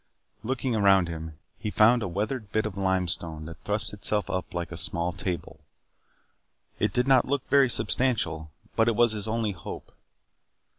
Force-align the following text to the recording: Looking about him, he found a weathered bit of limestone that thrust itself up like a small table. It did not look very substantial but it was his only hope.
Looking 0.43 0.73
about 0.73 1.07
him, 1.09 1.37
he 1.59 1.69
found 1.69 2.01
a 2.01 2.07
weathered 2.07 2.51
bit 2.51 2.65
of 2.65 2.75
limestone 2.75 3.45
that 3.45 3.59
thrust 3.63 3.93
itself 3.93 4.31
up 4.31 4.51
like 4.51 4.71
a 4.71 4.75
small 4.75 5.11
table. 5.11 5.59
It 6.79 6.91
did 6.91 7.07
not 7.07 7.25
look 7.27 7.47
very 7.49 7.69
substantial 7.69 8.49
but 8.75 8.87
it 8.87 8.95
was 8.95 9.11
his 9.11 9.27
only 9.27 9.51
hope. 9.51 9.91